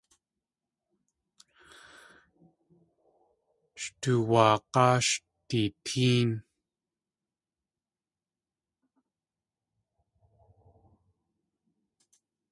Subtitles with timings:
[3.81, 5.15] Sh tuwaag̲áa sh
[5.47, 6.31] ditéen.